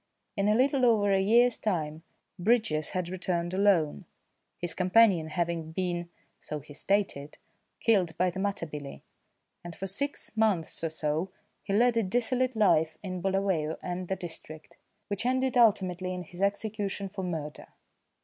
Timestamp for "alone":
3.53-4.05